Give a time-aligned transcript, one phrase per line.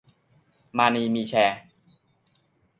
[0.77, 1.57] มานีมีแชร์